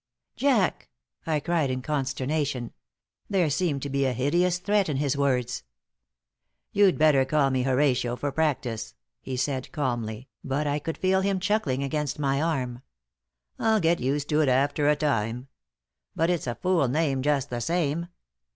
[0.35, 0.89] "Jack!"
[1.27, 2.73] I cried, in consternation.
[3.29, 5.61] There seemed to be a hideous threat in his words.
[6.71, 11.39] "You'd better call me Horatio, for practice," he said, calmly, but I could feel him
[11.39, 12.81] chuckling against my arm.
[13.59, 15.49] "I'll get used to it after a time.
[16.15, 18.07] But it's a fool name, just the same.